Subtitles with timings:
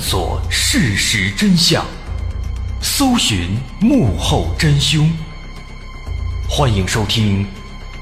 [0.00, 1.84] 探索事实真相，
[2.80, 3.50] 搜寻
[3.82, 5.06] 幕后真凶。
[6.48, 7.44] 欢迎收听《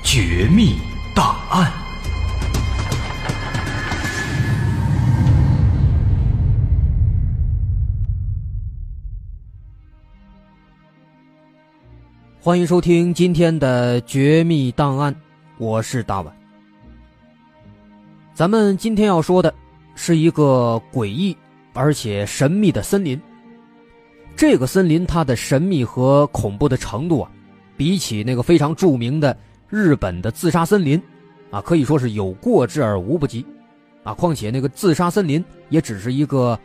[0.04, 0.76] 绝密
[1.12, 1.72] 档案》，
[12.40, 15.12] 欢迎收听今天的《绝密档案》，
[15.58, 16.32] 我是大碗。
[18.34, 19.52] 咱们今天要说的
[19.96, 21.36] 是一个诡异
[21.78, 23.20] 而且神秘的森林。
[24.34, 27.30] 这个森林它的神秘和恐怖的程度啊，
[27.76, 29.36] 比起那个非常著名的
[29.68, 31.00] 日本的自杀森林，
[31.52, 33.46] 啊，可以说是有过之而无不及。
[34.02, 36.58] 啊，况且那个自杀森林也只是一个，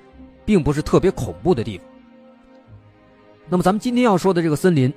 [0.45, 1.85] 并不是特别恐怖的地方。
[3.49, 4.91] 那么咱们今天要说的这个森林，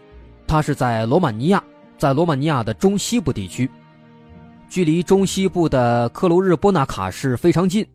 [0.46, 1.62] 它是在罗马尼亚，
[1.98, 3.68] 在罗马尼亚的中西部地区。
[4.68, 7.86] 距离中西部的克鲁日波纳卡市非常近，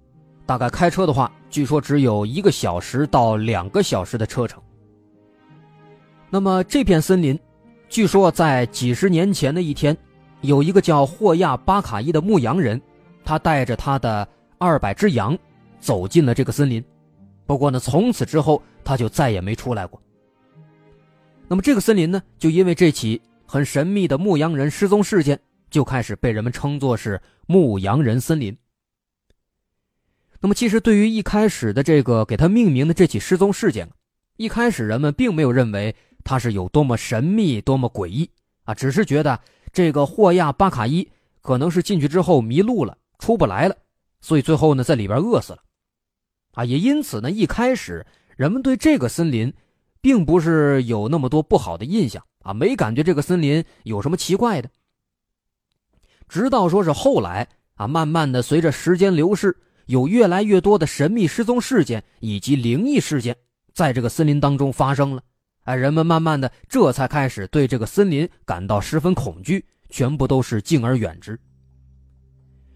[0.51, 4.61] 大概开车的话，据说只有一个小时到两个小时的车程。
[6.29, 7.39] 那么这片森林，
[7.87, 9.97] 据说在几十年前的一天，
[10.41, 12.81] 有一个叫霍亚巴卡伊的牧羊人，
[13.23, 14.27] 他带着他的
[14.57, 15.37] 二百只羊，
[15.79, 16.83] 走进了这个森林。
[17.45, 20.01] 不过呢，从此之后他就再也没出来过。
[21.47, 25.39] 那么这个森林呢，就因为这起很神秘的牧羊人失踪事件。
[25.69, 28.53] 就开始被人们称作是牧羊人森林。
[30.43, 33.87] 那么，其实对于一开始的这个给他命名的这起失踪事件，
[34.37, 38.27] 一开始人们并没有认为它是有多么神秘、多么诡异
[38.63, 39.39] 啊，只是觉得
[39.71, 41.07] 这个霍亚巴卡伊
[41.41, 43.75] 可能是进去之后迷路了，出不来了，
[44.19, 45.59] 所以最后呢在里边饿死了，
[46.53, 48.03] 啊，也因此呢一开始
[48.35, 49.53] 人们对这个森林
[50.01, 54.71] 并不是有那么多不好的印象啊，没感觉这个森林有什么奇怪的。
[56.27, 59.55] 直到说是后来啊，慢慢的随着时间流逝，
[59.85, 63.35] 有越来越多的神秘失踪事件以及灵异事件
[63.73, 65.21] 在这个森林当中发生了，
[65.63, 71.39] 哎，人们慢慢的这才开始对这个森林感到十分恐惧，全部都是敬而远之。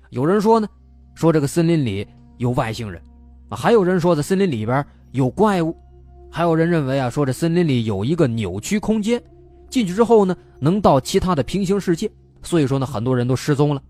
[0.09, 0.67] 有人说呢，
[1.13, 2.07] 说这个森林里
[2.37, 3.01] 有外星人，
[3.49, 5.75] 还有人说在森林里边有怪物，
[6.31, 9.21] 还有人认为啊，说这森林里有一个扭曲空间，
[9.69, 12.09] 进去之后呢，能到其他的平行世界。
[12.43, 13.81] 所以说呢，很多人都失踪了。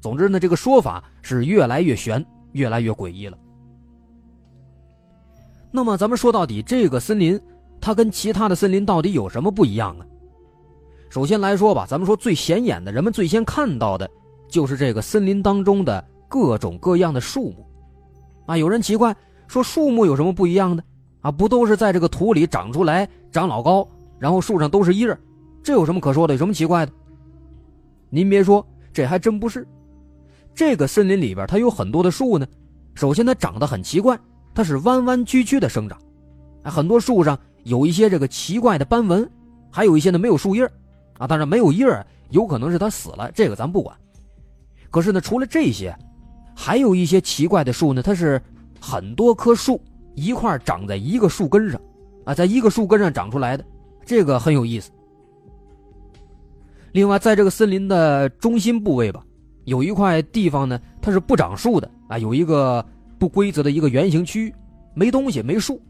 [0.00, 3.36] 总之呢，这个说法是越来越悬，越来越诡异了。
[5.70, 7.40] 那么，咱们说到底，这个森林
[7.80, 10.06] 它跟其他的森林到底有什么不一样啊？
[11.10, 14.08] 首先来说吧，咱们说最显眼的，人们最先看到的，
[14.48, 17.66] 就是这个森林当中的各种各样的树木。
[18.46, 19.14] 啊，有人奇怪
[19.46, 20.82] 说，树木有什么不一样的？
[21.20, 23.86] 啊，不都是在这个土里长出来，长老高，
[24.18, 25.16] 然后树上都是叶
[25.62, 26.34] 这有什么可说的？
[26.34, 26.92] 有什么奇怪的？
[28.08, 29.66] 您别说，这还真不是。
[30.58, 32.44] 这个森林里边，它有很多的树呢。
[32.96, 34.18] 首先，它长得很奇怪，
[34.52, 35.96] 它是弯弯曲曲的生长。
[36.64, 39.30] 很多树上有一些这个奇怪的斑纹，
[39.70, 40.68] 还有一些呢没有树叶
[41.16, 41.28] 啊。
[41.28, 41.86] 当然，没有叶
[42.30, 43.96] 有可能是它死了，这个咱不管。
[44.90, 45.96] 可是呢，除了这些，
[46.56, 48.42] 还有一些奇怪的树呢，它是
[48.80, 49.80] 很多棵树
[50.16, 51.80] 一块长在一个树根上，
[52.24, 53.64] 啊，在一个树根上长出来的，
[54.04, 54.90] 这个很有意思。
[56.90, 59.24] 另外，在这个森林的中心部位吧，
[59.68, 62.84] 有一块地方呢，它是不长树的啊，有一个
[63.18, 64.54] 不规则的一个圆形区域，
[64.94, 65.80] 没东西，没树。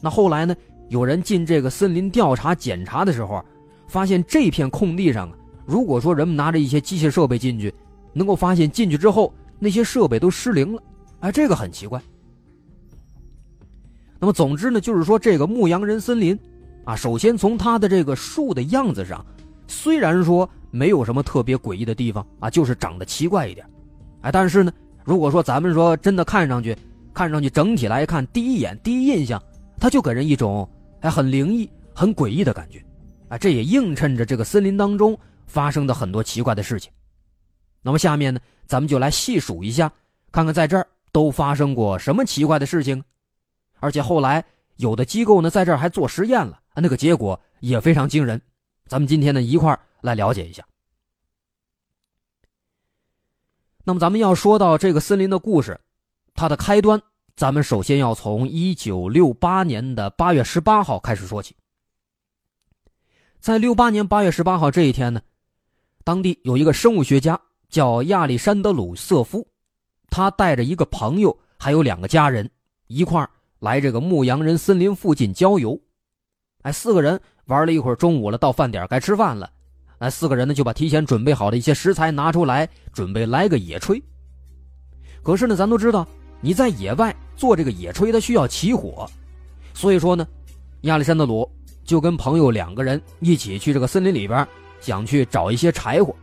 [0.00, 0.54] 那后来呢，
[0.88, 3.44] 有人进这个森林调查检查的时候，
[3.86, 7.72] 发现这片空地上啊，如果说人们拿着一些机械设备进去，
[8.12, 10.82] 能够发现进去之后那些设备都失灵了，
[11.20, 12.00] 哎，这个很奇怪。
[14.20, 16.36] 那么，总之呢，就是说这个牧羊人森林，
[16.84, 19.24] 啊，首先从它的这个树的样子上。
[19.70, 23.66] 虽然说没有什么特别诡异的地方啊，就是长得奇怪一点，
[24.22, 24.72] 哎，但是呢，
[25.04, 26.76] 如果说咱们说真的看上去，
[27.14, 29.42] 看上去整体来看，第一眼第一印象，
[29.78, 30.68] 它就给人一种
[31.00, 32.84] 哎很灵异、很诡异的感觉，
[33.28, 36.92] 啊，这也映衬着这个森林当中发生的很多奇怪的事情。
[37.82, 39.90] 那么下面呢，咱们就来细数一下，
[40.30, 43.02] 看看在这儿都发生过什么奇怪的事情，
[43.80, 44.44] 而且后来
[44.76, 48.40] 有的机构呢在这儿还做实验了，那个结果也非常惊人。
[48.86, 50.64] 咱们今天呢一块来了解一下。
[53.84, 55.80] 那么咱们要说到这个森林的故事，
[56.34, 57.00] 它的开端，
[57.36, 61.56] 咱们首先要从一九六八年的八月十八号开始说起。
[63.40, 65.20] 在六八年八月十八号这一天呢，
[66.04, 67.40] 当地有一个生物学家
[67.70, 69.46] 叫亚历山德鲁瑟夫，
[70.10, 72.50] 他带着一个朋友还有两个家人
[72.88, 73.26] 一块
[73.58, 75.80] 来这个牧羊人森林附近郊游，
[76.62, 77.20] 哎，四个人。
[77.46, 79.50] 玩了一会儿，中午了，到饭点该吃饭了。
[79.98, 84.00] 那，四个人呢就把提前准备好的一些食材拿出来，准备来个野炊。
[85.22, 86.06] 可是呢，咱都知道，
[86.40, 89.10] 你在野外做这个野炊，它需要起火，
[89.74, 90.26] 所以说呢，
[90.82, 91.50] 亚历山德鲁
[91.84, 94.46] 就跟朋友两个人一起去这个森林里边，
[94.80, 96.14] 想去找一些柴火。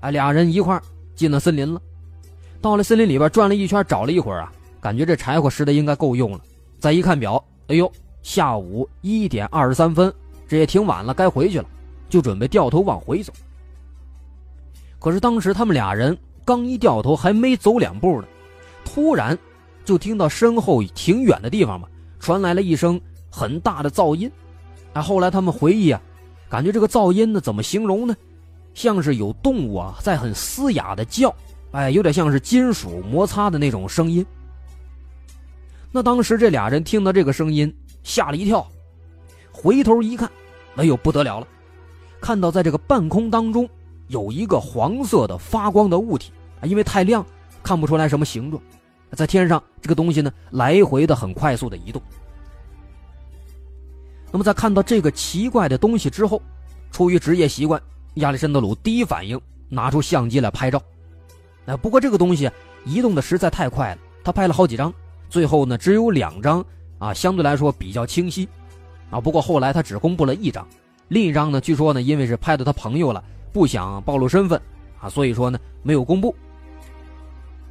[0.00, 0.80] 哎，俩人一块
[1.14, 1.80] 进了森林了，
[2.60, 6.40] 到了森林里边转了一圈，找了一会儿啊，感觉这柴火拾的应该够用了。
[6.80, 7.92] 再一看表，哎呦，
[8.22, 10.12] 下午一点二十三分，
[10.48, 11.66] 这也挺晚了，该回去了，
[12.12, 13.32] 就准备掉头往回走。
[14.98, 18.28] 可是当时他们俩人刚一掉头，还没走两步呢，
[18.84, 19.36] 突然
[19.82, 21.88] 就听到身后挺远的地方嘛，
[22.20, 23.00] 传来了一声
[23.30, 24.30] 很大的噪音。
[24.92, 25.98] 哎，后来他们回忆啊，
[26.50, 28.14] 感觉这个噪音呢，怎么形容呢？
[28.74, 31.34] 像是有动物啊在很嘶哑的叫，
[31.70, 34.24] 哎，有点像是金属摩擦的那种声音。
[35.90, 38.66] 那当时这俩人听到这个声音，吓了一跳，
[39.50, 40.30] 回头一看，
[40.76, 41.46] 哎呦不得了了，
[42.22, 43.68] 看到在这个半空当中。
[44.08, 47.24] 有一个黄色的发光的物体啊，因为太亮，
[47.62, 48.62] 看不出来什么形状，
[49.12, 52.02] 在天上这个东西呢，来回的很快速的移动。
[54.30, 56.42] 那么在看到这个奇怪的东西之后，
[56.90, 57.80] 出于职业习惯，
[58.14, 59.40] 亚历山德鲁第一反应
[59.70, 60.82] 拿出相机来拍照。
[61.64, 62.50] 哎，不过这个东西
[62.84, 64.92] 移动的实在太快了，他拍了好几张，
[65.30, 66.62] 最后呢只有两张
[66.98, 68.46] 啊，相对来说比较清晰
[69.08, 69.18] 啊。
[69.18, 70.66] 不过后来他只公布了一张，
[71.12, 73.22] 另一张呢，据说呢，因为是拍到他朋友了。
[73.52, 74.58] 不想暴露身份
[74.98, 76.34] 啊，所以说呢没有公布。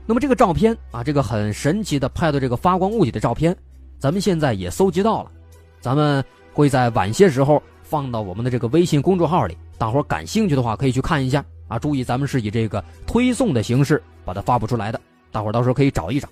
[0.06, 3.58] 那么这个照片啊，这个很神奇的拍的这个发光物体的照片，
[3.98, 5.32] 咱们现在也搜集到了，
[5.80, 6.24] 咱们
[6.54, 11.80] 会在晚些时候放到我们的这个微信公众号里，大伙感兴趣的话可以去看一下啊。
[11.80, 15.02] 注意，咱们是以这个推送的形式把它发布出来的，
[15.32, 16.30] 大伙到时候可以找一找。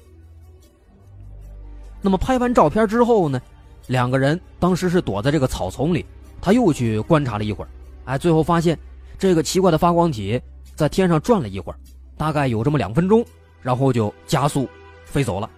[2.04, 3.42] 那么拍完照片之后呢，
[3.88, 6.06] 两个人当时是躲在这个草丛里，
[6.42, 7.70] 他又去观察了一会儿，
[8.06, 8.78] 哎，最后发现。
[9.18, 10.42] 这个奇怪的发光体
[10.76, 11.76] 在天上转了一会儿，
[12.16, 13.22] 大概有这么两分钟，
[13.62, 14.66] 然后就加速
[15.04, 15.50] 飞走了。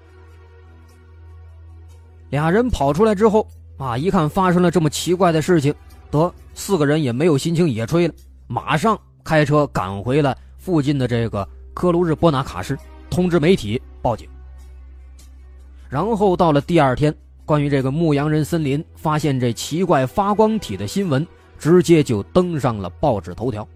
[2.31, 3.47] 俩人跑出来之后
[3.77, 5.71] 啊，一看发生了这么奇怪的事情，
[6.09, 8.13] 得四个人也没有心情野炊了，
[8.47, 12.75] 马上开车赶回了附近的这个科卢日波拿卡市，
[13.11, 14.27] 通知媒体报警。
[15.87, 17.15] 然后到了第二天，
[17.51, 21.27] 关于这个牧羊人森林发现这奇怪发光体的新闻。
[21.59, 23.67] 直接就登上了报纸头条，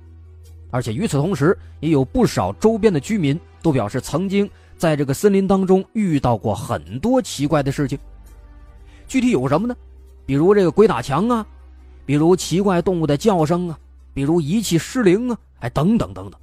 [0.71, 7.99] 而且与此同时，也有不少周边的居民都表示，曾经在这个森林当中遇到过很多奇怪的事情。
[9.07, 9.75] 具体有什么呢？
[10.25, 11.45] 比如这个鬼打墙啊，
[12.05, 13.77] 比如奇怪动物的叫声啊，
[14.13, 16.39] 比如仪器失灵啊，哎，等等等等。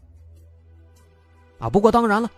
[1.58, 2.30] 啊，不过当然了，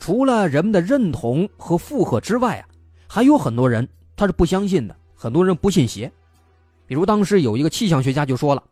[0.00, 2.66] 除了人们的认同和附和之外啊，
[3.06, 6.12] 还有很多人他是不相信的，很多人不信邪。
[6.86, 8.64] 比如当时有一个气象学家就说了，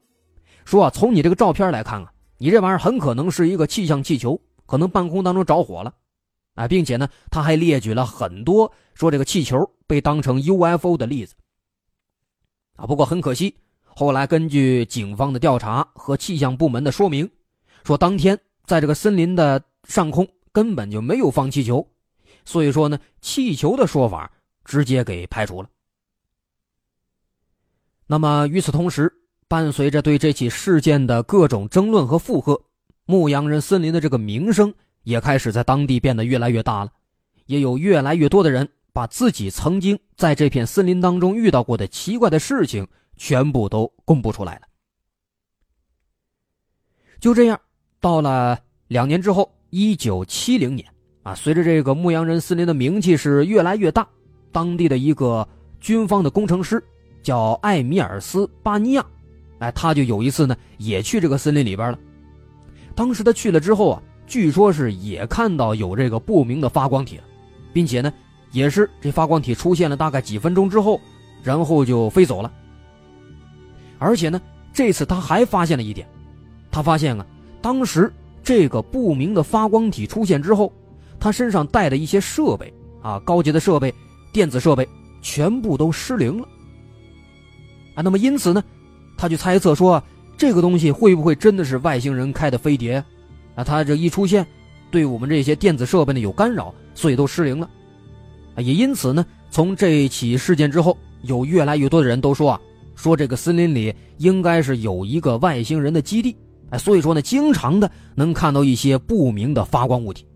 [0.64, 5.94] 说啊，从你这个照片来看啊，你这玩意儿很可能是一个气象气球，可能半空当中着火了，
[6.56, 11.36] 啊，并且呢，他还列举了很多说这个气球被当成 UFO 的例子，
[12.74, 13.54] 啊，不过很可惜，
[13.84, 17.30] 后来根据警方的调查和气象部门的说明，
[17.84, 21.86] 说当天在这个森林的上空根本就没有放气球，
[22.44, 24.32] 所以说呢，气球的说法
[24.66, 25.68] 直接给排除了。
[28.06, 29.12] 那么与此同时，
[29.48, 32.60] 伴随着对这起事件的各种争论和附和，
[33.04, 36.92] 牧羊人森林的这个名声也开始在当地变得越来越大了，
[37.46, 44.62] 也有越来越多的人把自己曾经在这片森林当中遇到过的奇怪的事情全部都公布出来了。
[47.18, 47.60] 就这样，
[48.00, 48.58] 到了
[48.88, 50.92] 两年之后，一九七零年
[51.22, 54.08] 啊，随着这个牧羊人森林的名气是越来越大，
[54.56, 55.46] 当地的一个
[55.82, 56.82] 军方的工程师。
[57.22, 59.04] 叫艾米尔斯·巴尼亚，
[59.58, 61.98] 哎，他就有一次呢，也去这个森林里边了。
[62.94, 67.24] 当时他去了之后啊，据说是也看到有这个不明的发光体了，
[67.72, 68.12] 并且呢，
[68.52, 71.00] 也是这发光体出现了大概几分钟之后，
[71.42, 72.52] 然后就飞走了。
[73.98, 74.40] 而且呢，
[74.72, 76.06] 这次他还发现了一点，
[76.70, 77.26] 他发现啊，
[77.60, 80.72] 当时这个不明的发光体出现之后，
[81.18, 82.72] 他身上带的一些设备
[83.02, 83.92] 啊，高级的设备、
[84.32, 84.88] 电子设备
[85.22, 86.48] 全部都失灵了。
[87.94, 88.62] 啊，那么因此呢，
[89.16, 90.02] 他就猜测说，
[90.36, 93.02] 这个东西会不会真的是外星人开的飞碟？
[93.54, 94.46] 啊，他这一出现，
[94.90, 97.70] 对我们这些电子设备呢有干扰，所以都失灵了。
[98.54, 102.60] 啊，也因此呢，从这起事件之后，有越来越多的人都说啊，
[102.94, 106.36] 说这个森林里应该是有一个外星人的基地。
[106.70, 110.26] 哎，所以说呢，经常的能看到一些不明的发光物体。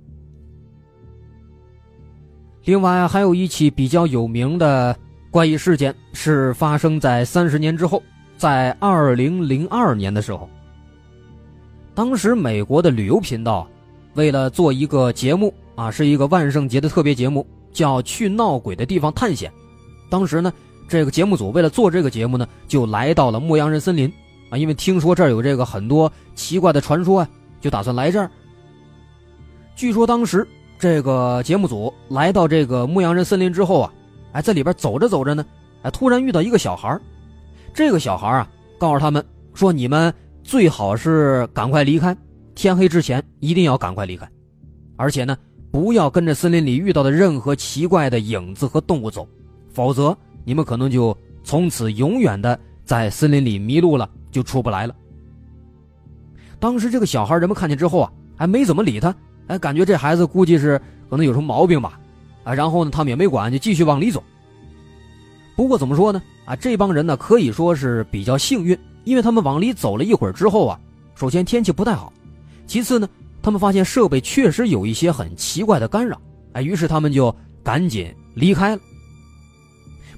[2.70, 4.96] 另外还有一起比较有名的。
[5.28, 8.00] 怪异事件是发生在三十年之后，
[8.36, 10.48] 在二零零二年的时候。
[11.96, 13.66] 当时美国的旅游频道
[14.14, 19.50] 为了做一个节目啊，是一个万圣节的特别节目，叫《去闹鬼的地方探险》。
[20.08, 20.52] 当时呢，
[20.86, 24.08] 这个节目组为了做这个节目呢，就来到了牧羊人森林
[24.48, 27.28] 啊，因为听说这儿有这个很多奇怪的传说啊，
[27.60, 28.30] 就打算来这儿。
[29.74, 30.46] 据说当时
[30.80, 33.92] 这个节目组来到这个牧羊人森林之后啊，
[34.32, 35.44] 哎，在里边走着走着呢，
[35.82, 36.98] 哎，突然遇到一个小孩
[37.74, 39.22] 这个小孩啊，告诉他们
[39.52, 42.16] 说：“你们最好是赶快离开，
[42.54, 44.26] 天黑之前一定要赶快离开，
[44.96, 45.36] 而且呢，
[45.70, 49.28] 不要跟着森林里遇到的任何奇怪的影子和动物走，
[49.74, 54.96] 否则你们可能就从此永远的在森林里迷路了，就出不来了。”
[56.58, 59.14] 当时这个小孩人们看见之后啊，还没怎么理他，
[59.50, 61.98] 哎，感觉这孩子估计是可能有什么毛病吧，
[62.44, 64.22] 啊，然后呢，他们也没管，就继续往里走。
[65.56, 66.22] 不过怎么说呢？
[66.44, 70.78] 啊，这帮人呢可以说是比较幸运，因为他们往里走了一会儿之后啊，
[71.16, 72.12] 首先天气不太好，
[72.64, 73.08] 其次呢，
[73.42, 76.16] 他们发现设备确实有一些很奇怪的干扰，
[76.52, 78.82] 哎，于是他们就赶紧离开了。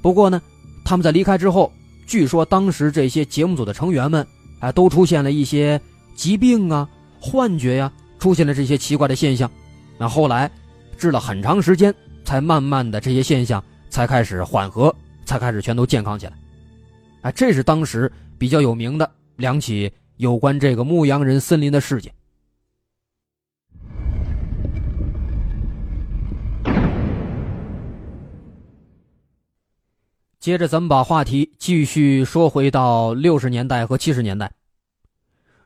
[0.03, 0.43] 不过呢，
[0.85, 1.73] 他们在离开之后，
[2.07, 4.27] 据说当时这些节目组的成员们，
[4.61, 5.81] 哎，都出现了一些
[6.15, 6.87] 疾病啊、
[7.19, 7.91] 幻觉呀，
[8.23, 9.51] 出现了这些奇怪的现象。
[9.99, 10.49] 那后来
[10.97, 14.95] 治了很长时间，才慢慢的这些现象才开始缓和。
[15.25, 16.33] 才开始全都健康起来，
[17.23, 22.13] 哎，这是当时比较有名的两起有关这个牧羊人森林的事件。
[30.41, 34.53] 接着，咱们把话题继续说回到六十年代和七十年代。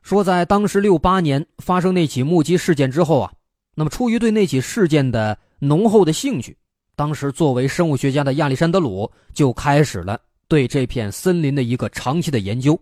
[0.07, 3.33] 说在当时六八年发生那起目击事件之后啊，
[3.75, 6.55] 那么出于对那起事件的浓厚的兴趣。
[6.95, 12.79] 当时，作为生物学家的亚历山德鲁就开始了对这片森林的一个长期的研究。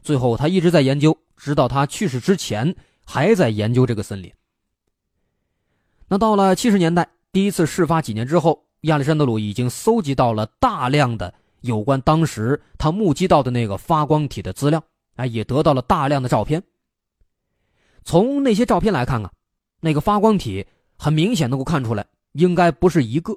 [0.00, 2.72] 最后，他一直在研究，直到他去世之前
[3.04, 4.32] 还在研究这个森林。
[6.06, 14.80] 那到了七十年代，第一次事发几年之后，亚历山德鲁已经搜集到了大量的有关当时他目击到的那个发光体的资料，
[15.16, 16.62] 哎，也得到了大量的照片。
[18.04, 19.30] 从那些照片来看啊，
[19.80, 23.36] 那个发光体很明显能够看出来，应该不是一个。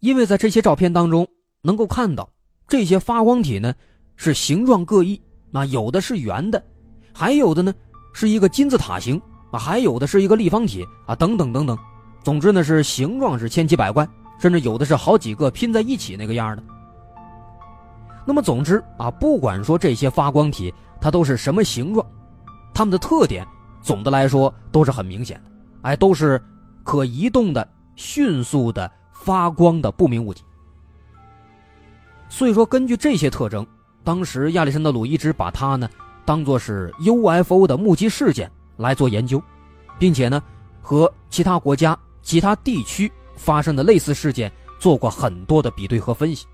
[0.00, 1.26] 因为在这些照片当中
[1.62, 2.28] 能够看到，
[2.66, 3.74] 这些发光体呢
[4.16, 5.20] 是形状各异
[5.52, 6.64] 啊，有的是圆的，
[7.12, 7.74] 还有的呢
[8.12, 11.78] 是一个金字塔形啊，还有的是一个立方体啊，等等等等。
[12.22, 14.06] 总之呢是形状是千奇百怪，
[14.40, 16.62] 甚至有的是好几个拼在一起那个样的。
[18.28, 22.06] 那么总之啊，不管说这些发光体它都是什么形状，
[22.74, 23.46] 它们的特点
[23.80, 26.38] 总的来说都是很明显的，哎，都是
[26.84, 27.66] 可移动的、
[27.96, 28.92] 迅速的。
[29.20, 30.44] 发光的不明物体，
[32.28, 33.66] 所以说根据这些特征，
[34.04, 35.90] 当时亚历山大鲁一直把它呢
[36.24, 39.42] 当做是 UFO 的目击事件来做研究，
[39.98, 40.40] 并且呢
[40.80, 46.46] 和其他国家、其他地区发生的类似事件做过很多的比对和分析。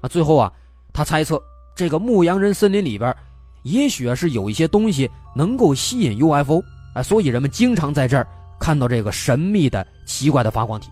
[0.00, 0.50] 啊，最后啊，
[0.92, 1.42] 他猜测
[1.74, 3.14] 这个牧羊人森林里边，
[3.62, 6.62] 也许是有一些东西能够吸引 UFO，
[6.94, 8.26] 啊，所以人们经常在这儿
[8.60, 10.90] 看到这个神秘的、奇怪的发光体。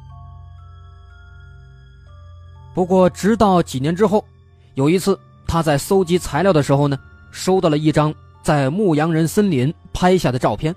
[2.74, 4.24] 不过，直到几年之后，
[4.74, 6.98] 有一次他在搜集材料的时候呢，
[7.30, 10.74] 收到了一张在牧羊人森林拍下的照片。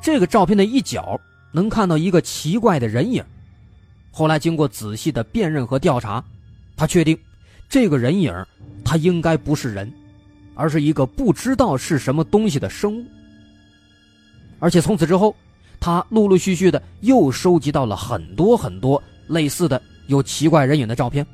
[0.00, 1.20] 这个照片的一角
[1.52, 3.22] 能看到一个奇怪的人影。
[4.10, 6.24] 后来经过仔细的辨认和调查，
[6.76, 7.16] 他确定
[7.68, 8.32] 这个人影
[8.84, 9.92] 他应该不是人，
[10.54, 13.04] 而是一个不知道是什么东西的生物。
[14.58, 15.34] 而且从此之后，
[15.78, 19.80] 他陆陆续续的又收集到了很多很多类似的。
[20.08, 21.26] 有奇怪人影的照片，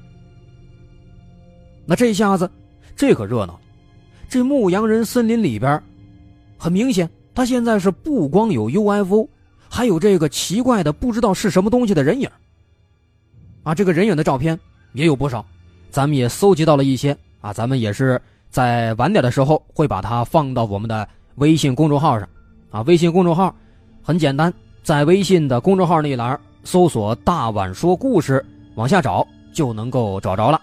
[1.86, 2.50] 那这下子，
[2.96, 3.60] 这可热闹。
[4.28, 5.80] 这牧羊人森林里边，
[6.58, 9.28] 很明显，他现在是不光有 UFO，
[9.68, 12.28] 还有这个奇怪的不知道是什么东西的人影。
[13.62, 14.58] 啊，这个人影的照片
[14.92, 15.46] 也有不少，
[15.94, 18.20] 咱们也搜集到了一些啊，咱们也是
[18.50, 22.28] 在晚点的时候会把它放到我们的微信公众号上。
[22.72, 23.54] 啊，微信公众号
[24.02, 28.44] 很简单，在微信的公众号那一栏搜索“大碗说故事”。
[28.74, 30.60] 往下找就能够找着了。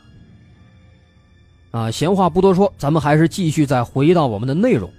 [1.71, 4.91] 啊，闲话不多说，咱们还是继续再回到我们的内容。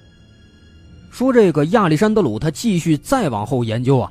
[1.10, 4.10] 说这个亚历山德鲁，他继续再往后研究啊，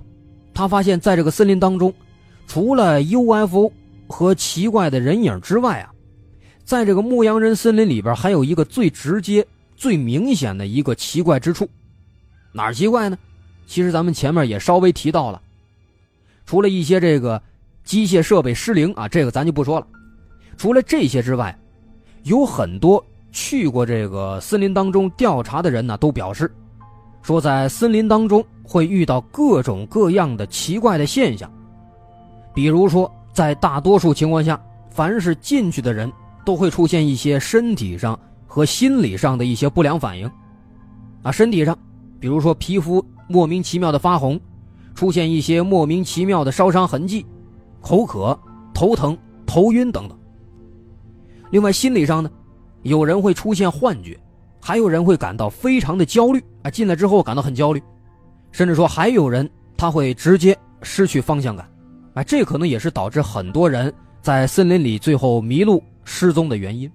[0.53, 1.91] 他发现在这个森林当中，
[2.45, 3.71] 除了 UFO
[4.07, 5.90] 和奇怪的人影之外啊，
[6.71, 11.67] 在这个牧羊人森林里边还有一个最直接、最明显的一个奇怪之处，
[12.53, 13.17] 哪儿奇怪呢？
[13.67, 15.41] 其实咱们前面也稍微提到了，
[16.45, 17.41] 除了一些这个。
[17.83, 19.87] 机械设备失灵啊，这个咱就不说了。
[20.55, 21.53] 除了这些之外，
[22.23, 26.49] 有很多去过这个森林当中调查的人呢，都表示，
[27.23, 31.51] 说在森林当中会遇到各种各样的奇怪的现象，
[32.53, 34.61] 比如说，在大多数情况下，
[34.91, 36.09] 凡是进去的人
[36.45, 40.29] 都会出现一些身体上和心理上的一些不良反应，
[41.23, 41.77] 啊，身体上，
[42.19, 44.39] 比如说皮肤莫名其妙的发红，
[44.93, 47.25] 出现一些莫名其妙的烧伤痕迹，
[47.79, 48.37] 口渴、
[48.73, 50.17] 头疼、头晕等等。
[51.49, 52.29] 另外，心理上呢，
[52.83, 54.19] 有人会出现幻觉，
[54.59, 57.81] 还有人会感到非常的焦虑啊，进来之后感到很焦虑，
[58.51, 61.69] 甚至说还有人他会直接失去方向感，
[62.13, 66.91] 啊，这可能也是导致很多人在森林里最后迷路失踪的原因。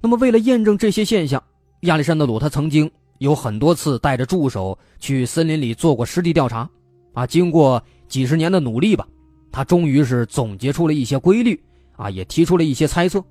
[0.00, 1.42] 那么，为了验证这些现象，
[1.80, 6.68] 亚历山德鲁他曾经有很多次带着助手去森林里做过实地调查，
[7.12, 9.06] 啊，经过几十年的努力吧，
[9.50, 11.60] 他终于是总结出了一些规律。
[11.94, 13.22] 啊，也提出了一些猜测。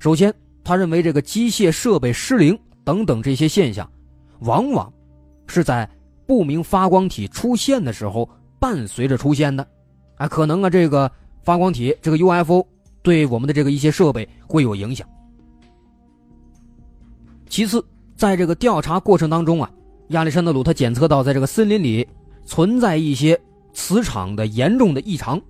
[0.00, 3.88] 首先，他认为这个机械设备失灵等等这些现象，
[4.40, 4.92] 往往
[5.46, 5.88] 是在
[6.26, 8.28] 不明发光体出现的时候
[8.58, 9.64] 伴随着出现的。
[10.16, 11.08] 啊，可能啊，这个
[11.42, 12.66] 发光体，这个 UFO
[13.02, 15.06] 对我们的这个一些设备会有影响。
[17.48, 17.84] 其次，
[18.16, 19.70] 在这个调查过程当中啊，
[20.08, 22.06] 亚历山德鲁他检测到，在这个森林里
[22.44, 23.40] 存在一些
[23.72, 25.40] 磁场的严重的异常。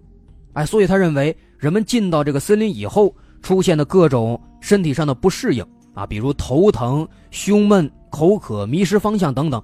[0.55, 1.37] 哎，所以他认为。
[1.59, 9.63] 人们进到这个森林以后出现的各种身体上的不适应啊，比如头疼、胸闷、口渴、迷失方向等等，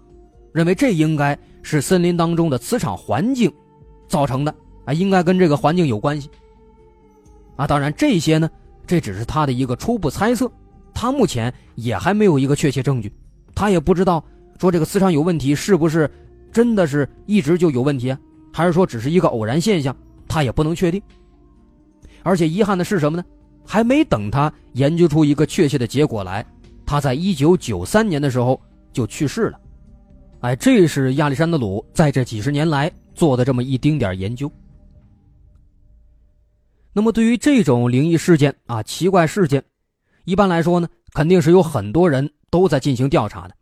[0.52, 3.52] 认为这应该是森林当中的磁场环境
[4.06, 4.54] 造成的
[4.88, 6.30] 啊，应该跟这个环境有关系
[7.57, 7.66] 啊。
[7.66, 8.50] 当然，这些呢，
[8.87, 10.50] 这只是他的一个初步猜测，
[10.95, 13.12] 他目前也还没有一个确切证据，
[13.54, 14.25] 他也不知道
[14.59, 16.11] 说这个磁场有问题是不是
[16.50, 18.16] 真的是一直就有问题，
[18.50, 19.95] 还是说只是一个偶然现象，
[20.26, 21.02] 他也不能确定。
[22.23, 23.25] 而且遗憾的是什么呢？
[23.66, 26.42] 还没等他研究出一个确切的结果来，
[26.87, 28.59] 他在一九九三年的时候
[28.90, 29.61] 就去世了。
[30.40, 34.51] 哎，这是亚历山德鲁在这几十年来做的这么一丁点研究。
[36.98, 39.62] 那么，对于这种灵异事件啊、奇怪事件，
[40.24, 43.54] 一般来说呢，肯定是有很多人都在进行调查的。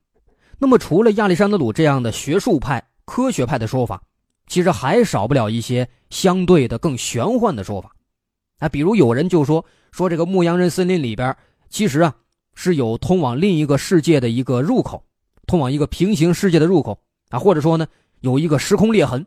[0.56, 4.02] 那么，除了亚历山德鲁这样的学术派、科学派的说法，
[4.46, 7.94] 其实还少不了一些相对的更玄幻的说法。
[8.56, 11.36] 啊，比如有人就说说这个牧羊人森林里边，
[11.68, 12.14] 其实啊
[12.54, 15.04] 是有通往另一个世界的一个入口，
[15.46, 17.86] 通往一个平行世界的入口啊，或者说呢
[18.20, 19.26] 有一个时空裂痕。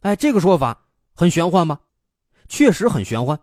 [0.00, 0.78] 哎，这个说法
[1.14, 1.78] 很玄幻吗？
[2.48, 3.38] 确实很玄幻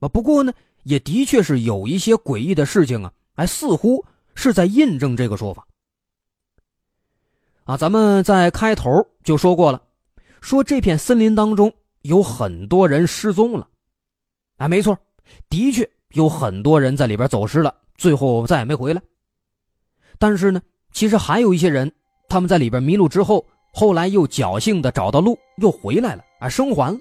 [0.00, 0.08] 啊。
[0.08, 5.66] 不过呢，也的确是有一些诡异的事情啊，哎，似乎是在印证这个说法。
[7.64, 9.82] 啊，咱们在开头就说过了，
[10.40, 13.68] 说这片森林当中有很多人失踪了。
[14.56, 14.98] 啊，没错，
[15.50, 19.02] 的确有很多人在里边走失了，最后再也没回来。
[20.18, 20.60] 但是呢，
[20.92, 21.92] 其实还有一些人，
[22.28, 26.98] 他们在里边迷路之后，后来又侥幸的找到路，又回来了，啊，生还了。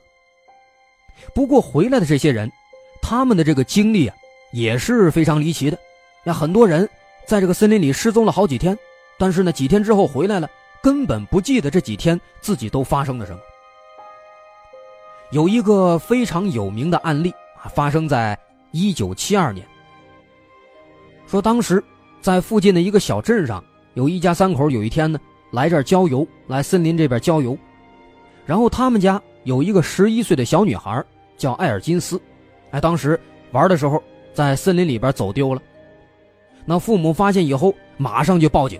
[1.33, 2.51] 不过回来的这些人，
[3.01, 4.15] 他们的这个经历啊，
[4.51, 5.77] 也是非常离奇的。
[6.23, 6.89] 那，很多人
[7.25, 8.77] 在这个森林里失踪了好几天，
[9.17, 10.49] 但是呢，几天之后回来了，
[10.81, 13.39] 根本不记得这几天自己都发生了什么。
[15.31, 17.33] 有一个非常有名的案例。
[17.73, 18.37] 发生在
[18.71, 19.65] 一九七二年。
[21.25, 21.83] 说当时
[22.21, 23.61] 在附近的一个小镇上，
[23.95, 25.19] 有一家三口，有一天呢
[25.51, 27.57] 来这儿郊游，来森林这边郊游。
[28.45, 31.01] 然后他们家有一个十一岁的小女孩，
[31.37, 32.19] 叫艾尔金斯。
[32.71, 33.17] 哎，当时
[33.53, 35.61] 玩的时候在森林里边走丢了。
[36.65, 38.77] 那父母发现以后，马上就报警。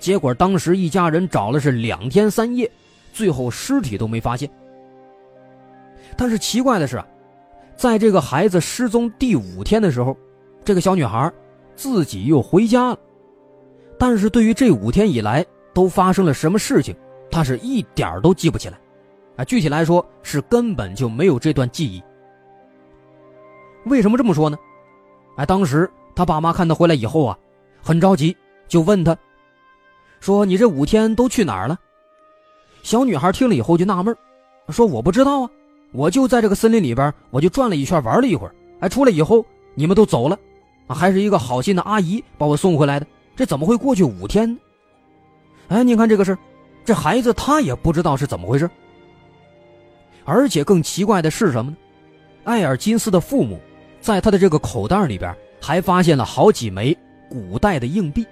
[0.00, 2.68] 结果当时一家人找了是两天三夜，
[3.12, 4.50] 最后尸体都没发现。
[6.16, 7.06] 但是奇怪的是啊。
[7.76, 10.16] 在这个孩子失踪第五天的时候，
[10.64, 11.32] 这个小女孩
[11.76, 12.98] 自己又回家了。
[13.96, 16.96] 但是对于这五天以来都发生了什么事情，
[17.30, 18.79] 她是一点都记不起来。
[19.40, 22.02] 啊，具体来说是根本就没有这段记忆。
[23.86, 24.58] 为什么这么说呢？
[25.36, 27.38] 哎，当时他爸妈看他回来以后啊，
[27.82, 28.36] 很着急，
[28.68, 29.16] 就问他，
[30.20, 31.78] 说：“你这五天都去哪儿了？”
[32.84, 34.14] 小女孩听了以后就纳闷，
[34.68, 35.50] 说：“我不知道啊。”
[35.92, 38.54] 我就在这个森林里边，我就转了一圈，玩了一会儿。
[38.80, 39.42] 哎，出来以后
[39.74, 40.38] 你们都走了，
[40.86, 43.06] 还是一个好心的阿姨把我送回来的。
[43.34, 44.60] 这怎么会过去五天呢？
[45.68, 46.36] 哎，你看这个事
[46.84, 48.68] 这孩子他也不知道是怎么回事。
[50.24, 51.76] 而且更奇怪的是什么呢？
[52.44, 53.60] 艾尔金斯的父母
[54.00, 56.96] 在他的这个口袋里边还发现了好几枚
[57.28, 58.26] 古代的硬币。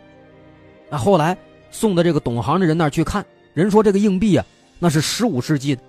[0.90, 1.36] 那后来
[1.70, 4.44] 送到这个懂行的人那儿去看，人说这个硬币啊，
[4.78, 5.82] 那是十五世纪的。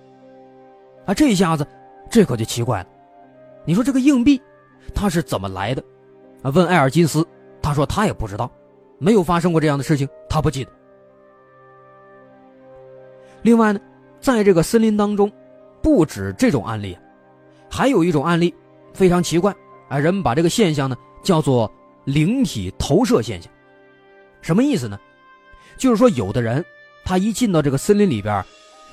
[1.06, 1.66] 啊，这下子，
[2.10, 2.86] 这可就奇怪了。
[3.64, 4.40] 你说这个硬币，
[4.94, 5.82] 它是怎么来的？
[6.42, 7.26] 啊，问艾尔金斯，
[7.62, 8.50] 他说他也不知道，
[8.98, 10.70] 没有发生过这样的事情，他不记得。
[13.42, 13.80] 另外呢，
[14.20, 15.32] 在这个森林当中，
[15.82, 16.96] 不止这种案例，
[17.68, 18.54] 还有一种案例
[18.92, 19.54] 非常奇怪
[19.88, 21.70] 啊，人们把这个现象呢叫做
[22.04, 23.50] 灵体投射现象。
[24.42, 24.98] 什么意思呢？
[25.76, 26.64] 就是说，有的人
[27.04, 28.44] 他一进到这个森林里边，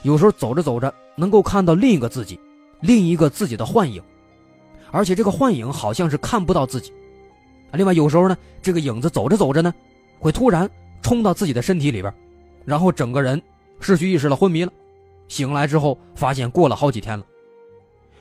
[0.04, 2.40] 有时候走着走着能够看到另一个自己，
[2.82, 4.02] 另一个自己的幻影，
[4.92, 6.94] 而且这个幻影好像是看不到自己。
[7.74, 9.74] 另外有时候呢，这个影子走着走着呢，
[10.20, 10.70] 会突然
[11.02, 12.14] 冲到自己的身体里边，
[12.64, 13.42] 然后整个人
[13.80, 14.72] 失去意识了，昏迷了。
[15.28, 17.26] 醒来之后，发现过了好几天了。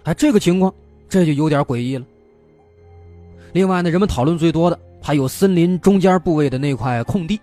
[0.05, 0.73] 哎，这个情况
[1.09, 2.07] 这就有点诡异了。
[3.53, 7.41] 另外呢，人们讨论最多的还有森林中间部位的那块空地，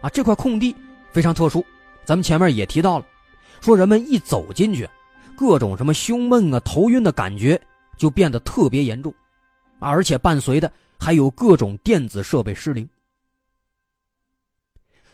[0.00, 0.74] 啊，这块空地
[1.10, 1.64] 非常特殊。
[2.04, 3.06] 咱们前面也提到了，
[3.60, 4.88] 说人们一走进去，
[5.36, 7.60] 各种什么胸闷啊、头晕的感觉
[7.96, 9.12] 就变得特别严重，
[9.80, 12.88] 啊而且伴随的还有各种电子设备失灵。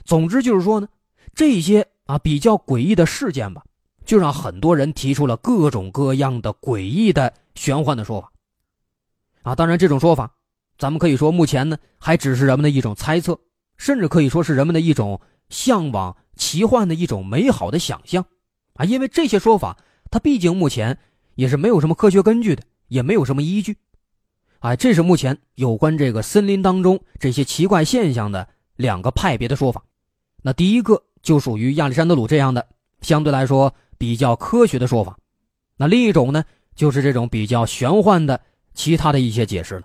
[0.05, 0.89] 总之就是说呢，
[1.35, 3.65] 这些啊比较诡异的事件吧。
[4.05, 8.33] 就让很多人提出了各种各样的诡异的玄幻的说法，
[9.43, 10.33] 啊，当然这种说法，
[10.77, 13.39] 咱们可以说目前呢还只是人们的一种猜测，
[13.77, 18.25] 甚至可以说是人们的一种向往奇幻的一种美好的想象，
[18.75, 19.77] 啊，因为这些说法
[20.11, 20.99] 它毕竟目前
[21.37, 23.77] 也是没有什么科学根据的，也没有什么依据，
[24.59, 29.85] 啊，这是目前有关这个森林当中这些奇怪现象的两个派别的说法，
[30.43, 32.67] 那第一个就属于亚历山德鲁这样的，
[33.01, 33.73] 相对来说。
[34.03, 35.17] 比较科学的说法，
[35.77, 38.41] 那另一种呢，就是这种比较玄幻的
[38.75, 39.83] 其他的一些解释了。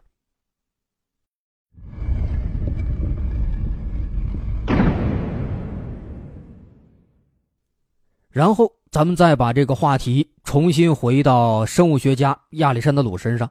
[8.31, 13.47] 然后咱们再把这个话题重新回到生物学家亚历山德鲁身上。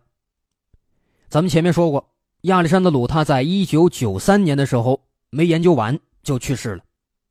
[1.28, 5.00] 咱们前面说过，亚历山德鲁他在一九九三年的时候
[5.30, 6.82] 没研究完就去世了，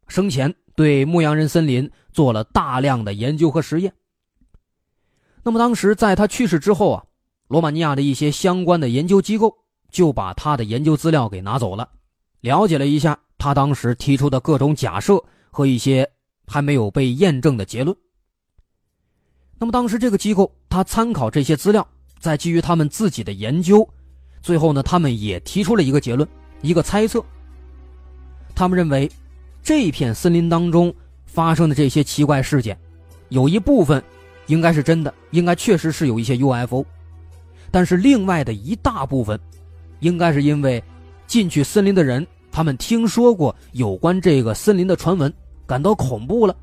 [0.08, 0.56] 生前。
[0.76, 3.94] 对牧羊人森林做了大量的研究和实验。
[5.44, 7.04] 那么当时在他去世之后啊，
[7.48, 9.56] 罗马尼亚的一些相关的研究机构
[9.90, 11.88] 就把他的研究资料给拿走了，
[12.42, 16.10] 了解了一下他当时提出的各种假设和一些
[16.48, 17.96] 还没有被验证的结论。
[19.58, 21.88] 那么当时这个机构他参考这些资料，
[22.20, 23.88] 再基于他们自己的研究，
[24.42, 26.28] 最后呢，他们也提出了一个结论，
[26.62, 27.24] 一个猜测。
[28.54, 29.10] 他们认为。
[29.66, 30.94] 这片森林当中
[31.26, 32.78] 发生的这些奇怪事件，
[33.30, 34.02] 有一部分
[34.46, 36.86] 应该是真的，应该确实是有一些 UFO，
[37.72, 39.40] 但是另外的一大部分，
[40.02, 40.82] 应该是因为
[41.26, 45.34] 进去森林的人他们听说过有关这个森林的传闻，
[45.66, 46.56] 感到恐怖了。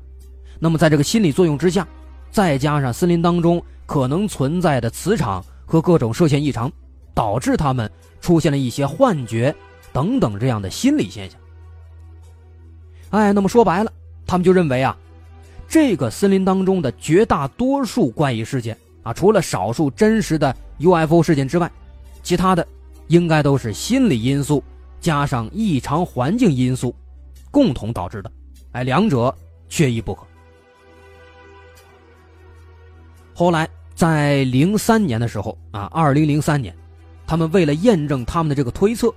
[0.57, 1.85] 那么在这个心理作用之下，
[2.31, 6.71] 再加上森林当中可能存在的磁场和各种射线异常，
[7.13, 9.53] 导致他们出现了一些幻觉
[9.91, 11.37] 等等这样的心理现象。
[13.13, 13.93] 哎，那么说白了，
[14.25, 14.97] 他们就认为啊，
[15.67, 21.71] 这个森林当中的绝大多数怪异事件啊，除了少数真实的 UFO 事件之外，
[22.23, 22.67] 其他的
[23.09, 24.63] 应该都是心理因素
[24.99, 26.95] 加上异常环境因素
[27.51, 28.31] 共同导致的。
[28.71, 29.31] 哎，两者
[29.69, 30.25] 缺一不可。
[33.35, 36.75] 后来在零三年的时候啊，二零零三年，
[37.27, 39.13] 他们为了验证他们的这个推测，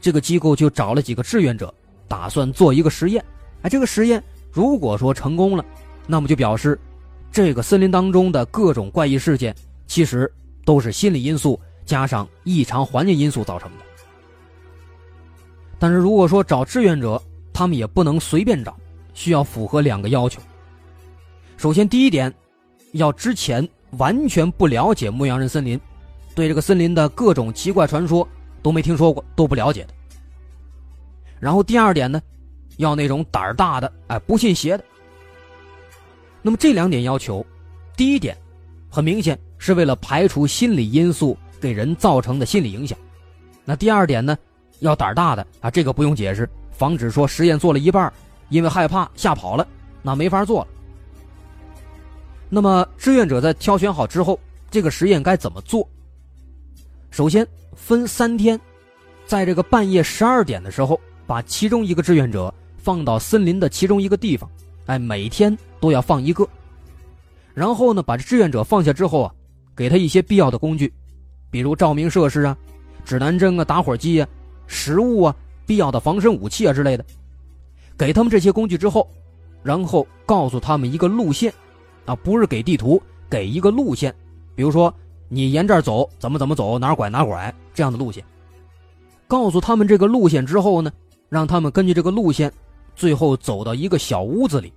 [0.00, 1.74] 这个机构就找了几个志愿者。
[2.08, 3.24] 打算做一个实验，
[3.62, 5.64] 哎，这个实验如果说成功了，
[6.06, 6.78] 那么就表示
[7.32, 9.54] 这个森林当中的各种怪异事件
[9.86, 10.32] 其实
[10.64, 13.84] 都是心理因素加上异常环境因素造成的。
[15.78, 17.20] 但是如果说找志愿者，
[17.52, 18.76] 他们也不能随便找，
[19.12, 20.40] 需要符合两个要求。
[21.56, 22.32] 首先，第一点，
[22.92, 25.78] 要之前完全不了解牧羊人森林，
[26.34, 28.26] 对这个森林的各种奇怪传说
[28.62, 29.88] 都没听说过，都不了解的。
[31.44, 32.22] 然后第二点呢，
[32.78, 34.84] 要那种胆儿大的，哎，不信邪的。
[36.40, 37.44] 那么这两点要求，
[37.98, 38.34] 第一点，
[38.88, 42.98] 很明显是为了排除心理因素给人造成的心理影响。
[43.62, 44.34] 那第二点呢，
[44.78, 48.10] 要胆儿大的啊，这个不用解释，防止说实验做了一半，
[48.48, 49.68] 因为害怕吓跑了，
[50.00, 50.68] 那没法做了。
[52.48, 55.86] 那么志愿者在挑选好之后，这个实验该怎么做？
[57.10, 58.58] 首先分三天，
[59.26, 60.98] 在这个半夜十二点的时候。
[61.26, 64.50] 把其中一个志愿者放到森林的其中一个地方，
[64.86, 66.46] 哎，每天都要放一个。
[67.54, 69.34] 然后呢，把这志愿者放下之后啊，
[69.76, 70.92] 给他一些必要的工具，
[71.50, 72.56] 比如照明设施啊、
[73.04, 74.28] 指南针啊、打火机啊、
[74.66, 77.04] 食物啊、必要的防身武器啊之类的。
[77.96, 79.08] 给他们这些工具之后，
[79.62, 81.52] 然后告诉他们一个路线，
[82.06, 84.12] 啊，不是给地图，给一个路线，
[84.56, 84.92] 比如说
[85.28, 88.22] 你沿这儿走，怎么怎么走，哪拐哪拐这样的路线。
[89.28, 90.92] 告诉他们这个路线之后呢？
[91.28, 92.52] 让他们根据这个路线，
[92.94, 94.72] 最后走到一个小屋子里，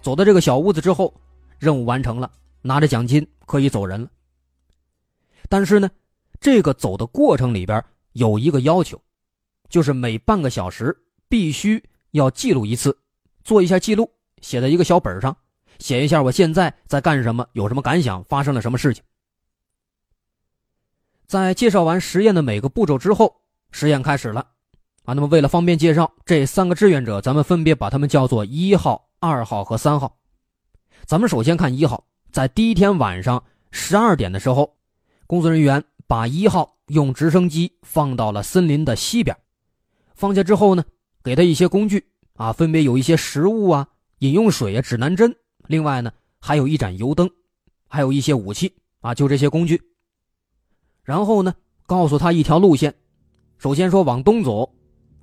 [0.00, 1.12] 走到这个小屋子之后，
[1.58, 2.30] 任务完成了，
[2.62, 4.08] 拿着奖金可以走人了。
[5.48, 5.90] 但是呢，
[6.40, 9.00] 这个走的过程里边有一个要求，
[9.68, 10.96] 就是每半个小时
[11.28, 12.96] 必须要记录一次，
[13.42, 15.36] 做一下记录，写在一个小本上，
[15.78, 19.02] 写一下我现在在干什么，有什么感想，发生了什么事情。
[21.26, 23.34] 在介绍完实验的每个步骤之后，
[23.70, 24.46] 实验开始了。
[25.04, 30.16] 啊，那么为了方便介绍，这三个志愿者，咱们分别把他们叫做一号、二号和三号。
[31.04, 34.74] 咱们首先看一号，在第一天晚上十二点的时候，
[35.26, 39.36] 工作人员把一号用直升机放到了森林的西边，
[40.14, 40.82] 放下之后呢，
[41.22, 43.86] 给他一些工具啊，分别有一些食物啊、
[44.20, 45.36] 饮用水啊、指南针，
[45.66, 47.28] 另外呢还有一盏油灯，
[47.88, 49.82] 还有一些武器啊，就这些工具。
[51.02, 52.94] 然后呢，告诉他一条路线，
[53.58, 54.74] 首先说往东走。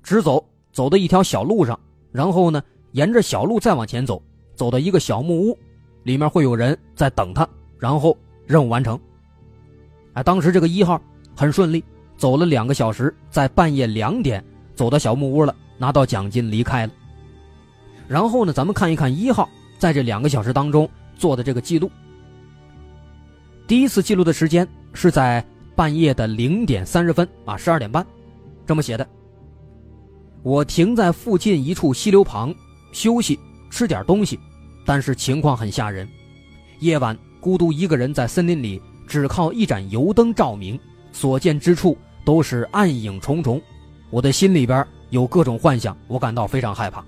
[0.02, 1.78] 直走，走到一条小路上，
[2.10, 2.62] 然后呢，
[2.92, 4.22] 沿着小路再往前走，
[4.54, 5.58] 走到一个小木屋，
[6.02, 8.98] 里面会有人在等他，然后任务完成。
[10.14, 11.00] 哎，当时这个一号
[11.36, 11.82] 很顺利，
[12.16, 16.92] 走了两个小时，在半夜两点走到小木屋了，拿到奖金离开了。
[18.08, 21.90] 然后呢，咱们看一看一号在这两个小时当中做的这个记录。
[23.66, 25.42] 第一次记录的时间是在
[25.74, 28.04] 半夜的零点三十分啊，十二点半，
[28.66, 29.08] 这么写的。
[30.42, 32.52] 我停在附近一处溪流旁
[32.90, 33.38] 休息，
[33.70, 34.38] 吃点东西，
[34.84, 36.08] 但是情况很吓人。
[36.80, 40.78] 夜晚孤独一个人在森林里，只靠一盏油灯照明，
[41.12, 43.60] 所见之处都是暗影重重。
[44.10, 47.04] 我的心里边有各种幻想，我感到非常害怕。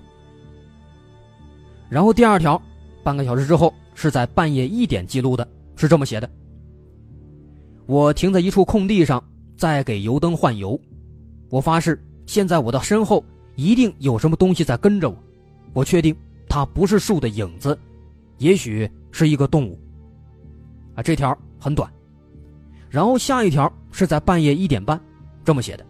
[1.89, 2.59] 然后第二条，
[3.03, 5.45] 半个小时之后是在半夜一点记录的，
[5.75, 6.29] 是这么写的：
[7.85, 9.21] 我停在一处空地上，
[9.57, 10.79] 在给油灯换油，
[11.49, 12.01] 我发誓。
[12.25, 13.23] 现在我的身后
[13.55, 15.17] 一定有什么东西在跟着我，
[15.73, 16.15] 我确定
[16.49, 17.77] 它不是树的影子，
[18.37, 19.79] 也许是一个动物。
[20.95, 21.91] 啊，这条很短，
[22.89, 24.99] 然后下一条是在半夜一点半，
[25.43, 25.85] 这么写的。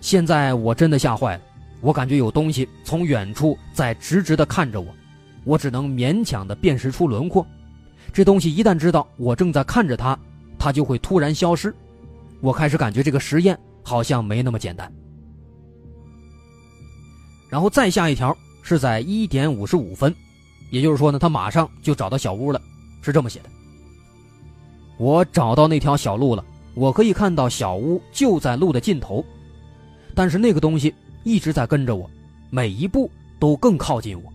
[0.00, 1.42] 现在我真的吓坏了，
[1.80, 4.86] 我感觉有东西从远处在直直的看着我，
[5.44, 7.46] 我只能勉强的辨识出轮廓。
[8.12, 10.18] 这东西一旦知道我正在看着它，
[10.58, 11.74] 它就会突然消失。
[12.40, 13.58] 我开始感觉这个实验。
[13.90, 14.88] 好像没那么简单。
[17.48, 20.14] 然后再下一条是在一点五十五分，
[20.70, 22.62] 也就是说呢，他马上就找到小屋了，
[23.02, 23.50] 是这么写的。
[24.96, 29.24] 我找到那条小路了，我可以看到小屋就在路的尽头，
[30.14, 32.08] 但是那个东西一直在跟着我，
[32.48, 34.32] 每一步都更靠近我。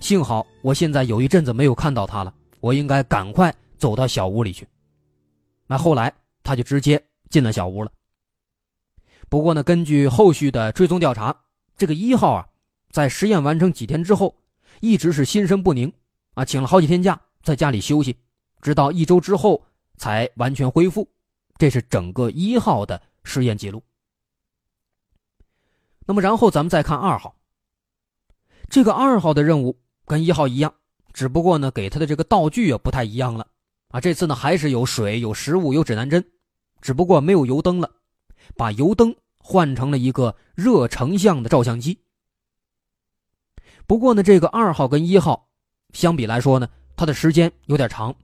[0.00, 4.66] 幸好我现在有一阵子没有看到他了，我应该赶快走到小屋里去。
[5.68, 7.92] 那后来他就直接进了小屋了。
[9.34, 11.34] 不过呢，根据后续的追踪调查，
[11.76, 12.46] 这个一号啊，
[12.92, 14.36] 在实验完成几天之后，
[14.78, 15.92] 一直是心神不宁，
[16.34, 18.16] 啊，请了好几天假，在家里休息，
[18.62, 19.66] 直到一周之后
[19.96, 21.10] 才完全恢复。
[21.58, 23.82] 这是整个一号的实验记录。
[26.06, 27.34] 那么，然后咱们再看二号。
[28.68, 30.72] 这个二号的任务跟一号一样，
[31.12, 33.48] 只不过呢，给他的这个道具啊不太一样了，
[33.88, 36.24] 啊，这次呢还是有水、有食物、有指南针，
[36.80, 37.90] 只不过没有油灯了。
[38.56, 41.98] 把油灯换成了一个热成像的照相机。
[43.86, 45.46] 不过呢，这个二号跟一号
[45.92, 48.14] 相比来说呢，它的时间有点长，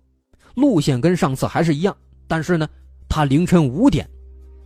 [0.54, 1.94] 路线跟上次还是一样。
[2.26, 2.66] 但是呢，
[3.06, 4.08] 他凌晨五点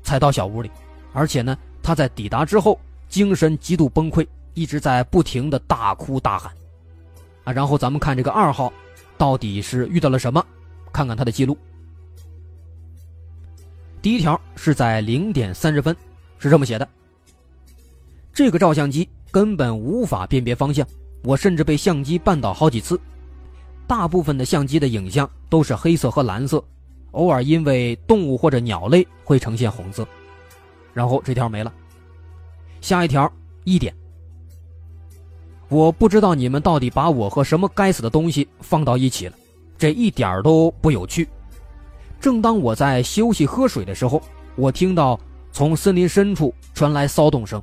[0.05, 0.71] 才到小屋里，
[1.13, 6.53] 而且呢，他在抵达之后精神极度崩溃，一直在不停的大哭大喊。
[7.43, 8.73] 啊，然后咱们看这个二号
[9.19, 10.47] 到底是遇到了什么，
[10.93, 11.59] 看看他的记录。
[14.01, 15.97] 第一条是在零点三十分，
[16.45, 16.87] 是这么写的。
[18.35, 20.87] 这个照相机根本无法辨别方向，
[21.23, 23.01] 我甚至被相机绊倒好几次。
[23.87, 26.63] 大部分的相机的影像都是黑色和蓝色，
[27.13, 30.07] 偶尔因为动物或者鸟类会呈现红色。
[30.93, 31.73] 然后这条没了。
[32.81, 33.31] 下一条
[33.65, 33.95] 一点，
[35.69, 39.35] 我不知道你们到底把我和什么该死的东西放到一起了，
[39.79, 41.27] 这一点都不有趣。
[42.21, 44.23] 正当我在休息喝水的时候，
[44.57, 45.19] 我听到
[45.55, 47.63] 从森林深处传来骚动声。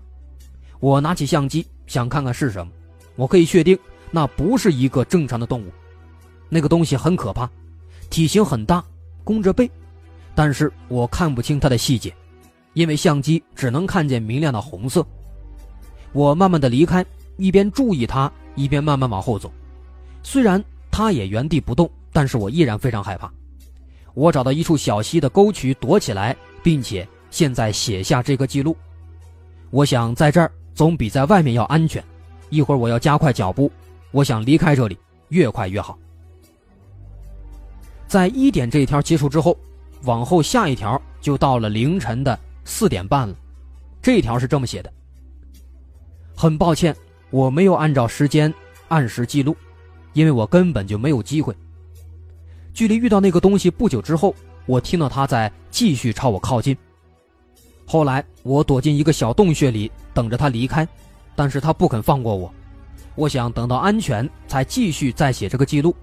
[0.80, 2.71] 我拿起相机想看看是什么。
[3.17, 3.77] 我可以确定，
[4.12, 5.65] 那不是一个正常的动物。
[6.47, 7.49] 那个东西很可怕，
[8.10, 8.82] 体型很大，
[9.25, 9.69] 弓着背，
[10.34, 12.15] 但是我看不清它的细节，
[12.71, 15.06] 因为相机只能看见明亮的红色。
[16.13, 19.51] 我慢慢的离开，一边注意它，一边慢慢往后走。
[20.23, 23.30] 虽然它也原地不动，但是我依然非常害怕。
[24.13, 28.78] 我找到一处小溪的沟渠躲起来，并且现在写下这个记录。
[29.72, 32.04] 我想在这儿总比在外面要安全。
[32.50, 33.72] 一会儿我要加快脚步，
[34.12, 34.98] 我想离开这里，
[35.30, 35.98] 越快越好。
[38.06, 39.58] 在一点这一条结束之后，
[40.04, 43.34] 往后下一条就到了凌晨的四点半了。
[44.02, 44.91] 这条是这么写的：
[46.36, 46.94] 很抱歉，
[47.30, 48.54] 我没有按照时间
[48.89, 49.56] 按时记录，
[50.12, 51.56] 因为我根本就没有机会。
[52.74, 56.76] 距离遇到那个东西不久之后，我听到它在继续朝我靠近。
[57.91, 60.88] 后来我躲进一个小洞穴里，等着他离开，
[61.36, 62.49] 但是他不肯放过我。
[63.15, 65.93] 我想等到安全才继续再写这个记录。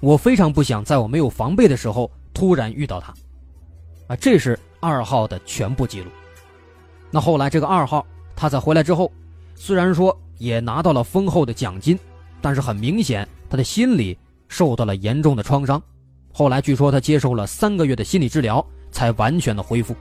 [0.00, 3.14] 我非常不想在我没有防备的时候突然遇到他，
[4.08, 6.10] 啊，这是二号的全部记录。
[7.12, 8.04] 那后来这个二号
[8.34, 9.08] 他在回来之后，
[9.54, 11.96] 虽然说也拿到了丰厚的奖金，
[12.40, 15.80] 但是很明显他的心理受到了严重的创伤。
[16.32, 19.94] 后来据说他接受了三个月的心理治疗才完全的恢复。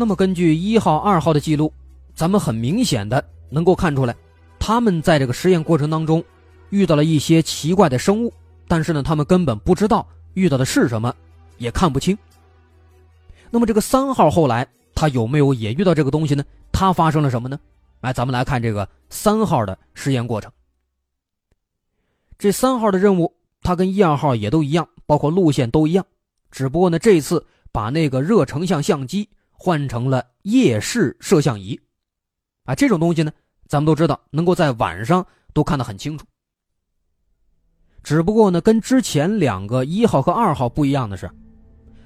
[0.00, 1.72] 那么根据一号、二号的记录，
[2.14, 4.14] 咱们很明显的能够看出来，
[4.56, 6.24] 他们在这个实验过程当中。
[6.70, 8.32] 遇到了一些奇怪的生物，
[8.68, 11.12] 但是呢，他们根本不知道遇到的是什么，
[11.56, 12.16] 也看不清。
[13.50, 16.44] 那么这个三号后来他有没有也遇到这个东西呢？
[16.70, 17.58] 他发生了什么呢？
[18.02, 20.52] 来，咱们来看这个三号的实验过程。
[22.38, 26.06] 这三号的任务，它跟一二号也都一样，包括路线都一样，
[26.52, 29.28] 只不过呢，这次把那个热成像相机
[29.60, 31.78] 换成了夜视摄像仪，
[32.64, 33.32] 啊，这种东西呢，
[33.66, 36.24] 咱们都知道能够在晚上都看得很清楚。
[38.04, 41.28] 只不过呢，跟之前两个一号和二号不一样的是，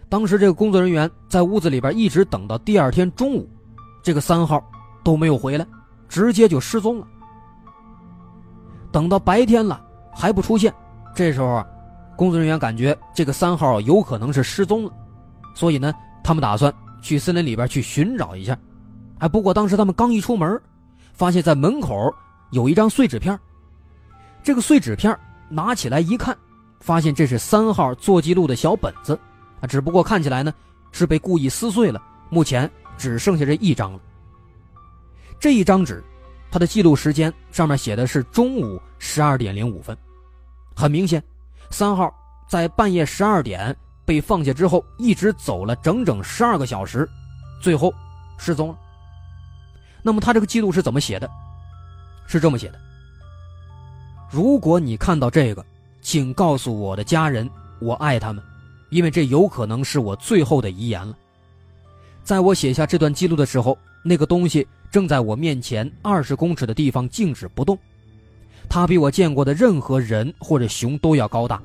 [0.09, 3.47] 当时这个工作人员在屋子里边一直等到第二天中午，
[4.03, 4.65] 这个三号
[5.05, 5.67] 都没有回来，
[6.09, 7.07] 直接就失踪了。
[8.91, 10.73] 等到白天了还不出现，
[11.15, 11.67] 这时候啊，
[12.17, 14.93] 工作人员感觉这个三号有可能是失踪了，
[15.55, 18.57] 所以呢，他们打算去森林里边去寻找一下。
[19.19, 20.59] 哎，不过当时他们刚一出门，
[21.13, 22.11] 发现在门口
[22.53, 23.39] 有一张碎纸片，
[24.43, 25.15] 这个碎纸片。
[25.55, 26.35] 拿起来一看，
[26.81, 29.13] 发现这是三号做记录的小本子，
[29.61, 30.51] 啊，只不过看起来呢
[30.93, 34.01] 是被故意撕碎了，目前只剩下这一张了。
[35.39, 36.03] 这一张纸，
[36.51, 39.95] 它的记录时间上面写的是中午十二点零五分，
[40.75, 41.23] 很明显，
[41.69, 42.11] 三号
[42.49, 47.09] 在半夜十二点被放下之后，一直走了整整十二个小时，
[47.61, 47.93] 最后
[48.39, 48.79] 失踪了。
[50.03, 51.31] 那么他这个记录是怎么写的？
[52.27, 52.79] 是这么写的。
[54.31, 55.65] 如果你看到这个，
[56.01, 57.49] 请告诉我的家人，
[57.81, 58.43] 我爱他们，
[58.91, 61.17] 因为这有可能是我最后的遗言了。
[62.25, 67.79] 在我写下这段记录的时候，那个东西正在我面前二十公尺的地方静止不动，
[68.69, 71.63] 它比我见过的任何人或者熊都要高大，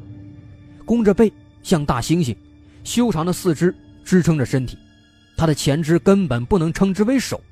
[0.86, 1.32] 弓着背
[1.68, 2.34] 像大猩猩，
[2.86, 3.76] 修长的四肢
[4.06, 4.78] 支撑着身体，
[5.36, 7.44] 它的前肢根本不能称之为手，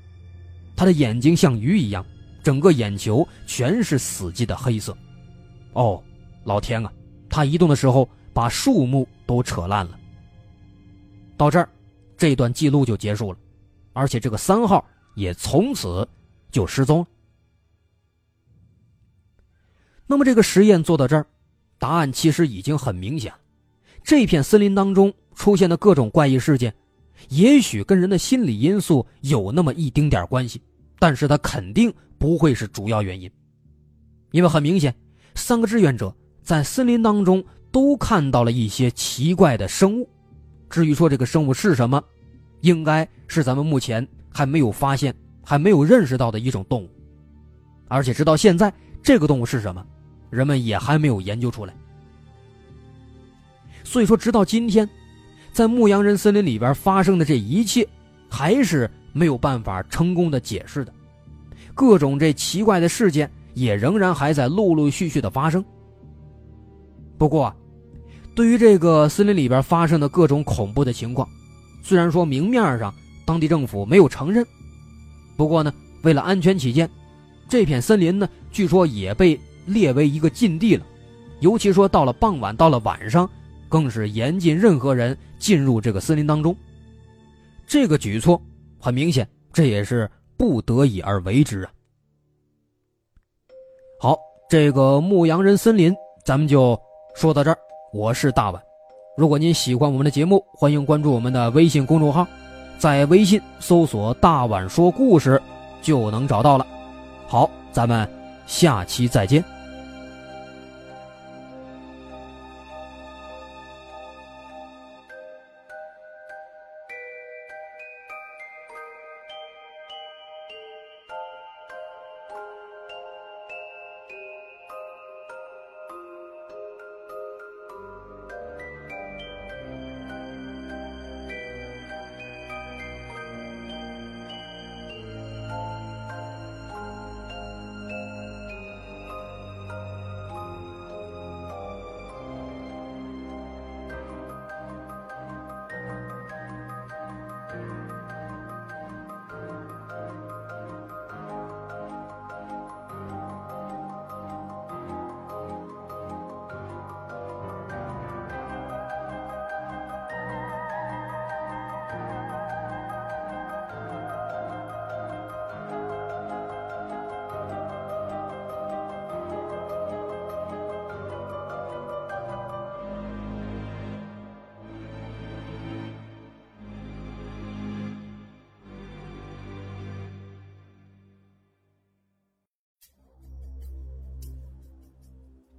[0.73, 2.05] 它的眼睛像鱼一样，
[2.41, 4.97] 整个眼球全是死寂的黑色。
[5.73, 6.01] 哦，
[6.45, 6.89] 老天啊！
[7.29, 9.99] 他移动的时候把树木都扯烂了。
[11.35, 11.67] 到这儿，
[12.15, 13.37] 这段记录就结束了，
[13.91, 16.07] 而且这个三号也从此
[16.51, 17.07] 就失踪了。
[20.07, 21.27] 那么这个实验做到这儿，
[21.77, 23.33] 答案其实已经很明显：
[24.05, 26.71] 这片森林当中出现的各种怪异事件，
[27.29, 30.61] 也许跟人的心理因素有那么一丁点关系，
[30.99, 33.29] 但是它肯定不会是主要原因，
[34.29, 34.93] 因为很明显。
[35.33, 40.07] 三个志愿者在森林当中都看到了一些奇怪的生物，
[40.69, 42.01] 至于说这个生物是什么，
[42.61, 45.11] 应该是咱们目前还没有发现、
[45.43, 46.89] 还没有认识到的一种动物，
[47.87, 49.83] 而且直到现在，这个动物是什么，
[50.29, 51.75] 人们也还没有研究出来。
[53.85, 54.89] 所以说，直到今天，
[55.53, 57.87] 在牧羊人森林里边发生的这一切，
[58.27, 60.91] 还是没有办法成功的解释的，
[61.73, 63.31] 各种这奇怪的事件。
[63.55, 65.63] 也仍然还在陆陆续续的发生。
[67.17, 67.55] 不过，
[68.35, 71.25] 对于这个森林里边发生的各种恐怖的情况，
[71.81, 72.93] 虽然说明面上
[73.23, 74.45] 当地政府没有承认，
[75.37, 76.89] 不过呢，为了安全起见，
[77.47, 80.85] 这片森林呢，据说也被列为一个禁地了。
[81.39, 83.29] 尤其说到了傍晚，到了晚上，
[83.75, 86.55] 更是严禁任何人进入这个森林当中。
[87.67, 88.41] 这个举措
[88.79, 91.71] 很明显，这也是不得已而为之啊。
[93.99, 94.17] 好，
[94.49, 96.79] 这个牧羊人森林咱们就
[97.15, 97.57] 说到这儿。
[97.91, 98.63] 我是大碗，
[99.17, 102.25] 如果您喜欢我们的节目，欢迎关注我们的微信公众号，
[102.79, 105.41] 在微信搜索“大碗说故事”
[105.83, 106.65] 就能找到了。
[107.27, 108.09] 好，咱们
[108.47, 109.43] 下期再见。